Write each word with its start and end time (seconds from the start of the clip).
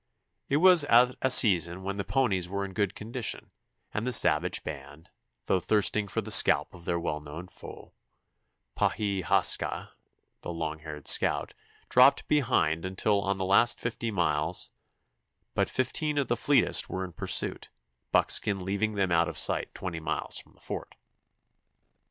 It 0.49 0.57
was 0.57 0.83
at 0.85 1.13
a 1.21 1.29
season 1.29 1.83
when 1.83 1.97
the 1.97 2.03
ponies 2.03 2.49
were 2.49 2.65
in 2.65 2.73
good 2.73 2.95
condition, 2.95 3.51
and 3.93 4.07
the 4.07 4.11
savage 4.11 4.63
band, 4.63 5.11
though 5.45 5.59
thirsting 5.59 6.07
for 6.07 6.21
the 6.21 6.31
scalp 6.31 6.73
of 6.73 6.85
their 6.85 6.99
well 6.99 7.19
known 7.19 7.47
foe, 7.47 7.93
Pa 8.73 8.89
he 8.89 9.21
has 9.21 9.55
ka 9.57 9.91
(the 10.41 10.51
long 10.51 10.79
haired 10.79 11.07
scout), 11.07 11.53
dropped 11.87 12.27
behind 12.27 12.83
until 12.83 13.21
on 13.21 13.37
the 13.37 13.45
last 13.45 13.79
fifty 13.79 14.09
miles 14.09 14.71
but 15.53 15.69
fifteen 15.69 16.17
of 16.17 16.29
the 16.29 16.35
fleetest 16.35 16.89
were 16.89 17.05
in 17.05 17.13
pursuit, 17.13 17.69
Buckskin 18.11 18.65
leaving 18.65 18.95
them 18.95 19.11
out 19.11 19.29
of 19.29 19.37
sight 19.37 19.71
twenty 19.75 19.99
miles 19.99 20.39
from 20.39 20.53
the 20.55 20.61
fort. 20.61 20.95